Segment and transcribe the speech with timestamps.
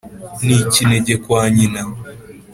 [0.45, 1.81] ni ikinege kwa nyina.